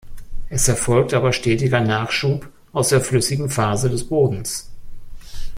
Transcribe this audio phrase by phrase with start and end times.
[0.49, 4.71] Es erfolgt aber stetiger Nachschub aus der flüssigen Phase des Bodens.